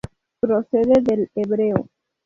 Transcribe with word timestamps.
Procede 0.39 0.95
del 1.03 1.29
hebreo. 1.35 1.87